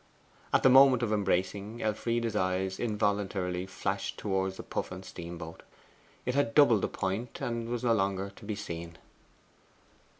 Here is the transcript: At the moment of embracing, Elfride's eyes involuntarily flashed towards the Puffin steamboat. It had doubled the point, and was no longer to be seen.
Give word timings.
At 0.51 0.63
the 0.63 0.69
moment 0.69 1.03
of 1.03 1.13
embracing, 1.13 1.79
Elfride's 1.83 2.35
eyes 2.35 2.79
involuntarily 2.79 3.67
flashed 3.67 4.17
towards 4.17 4.57
the 4.57 4.63
Puffin 4.63 5.03
steamboat. 5.03 5.61
It 6.25 6.33
had 6.33 6.55
doubled 6.55 6.81
the 6.81 6.87
point, 6.87 7.39
and 7.39 7.69
was 7.69 7.83
no 7.83 7.93
longer 7.93 8.31
to 8.31 8.43
be 8.45 8.55
seen. 8.55 8.97